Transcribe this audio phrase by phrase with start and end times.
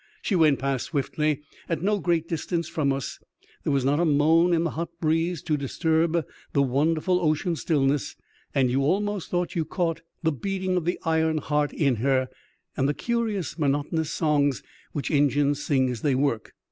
[0.23, 3.19] She went past swiftly, at no great distance from us;
[3.63, 8.15] there was not a moan in the hot breeze to disturb the wonderful ocean stillness,
[8.55, 12.29] and you almost thought you caught the beating of the iron heart in her,
[12.75, 16.55] and the curious monotonous songs which engines sing as they work.